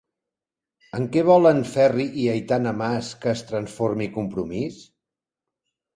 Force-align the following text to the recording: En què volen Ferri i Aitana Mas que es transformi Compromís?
En 0.99 1.03
què 1.15 1.23
volen 1.27 1.59
Ferri 1.73 2.07
i 2.23 2.27
Aitana 2.33 2.73
Mas 2.79 3.11
que 3.25 3.31
es 3.35 3.47
transformi 3.53 4.09
Compromís? 4.19 4.85